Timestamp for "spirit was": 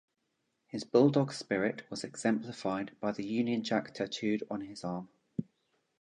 1.31-2.03